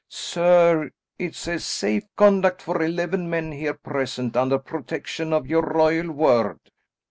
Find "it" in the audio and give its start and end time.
1.19-1.35